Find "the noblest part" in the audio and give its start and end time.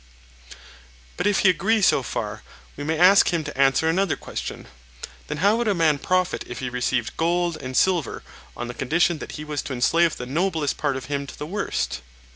10.15-10.97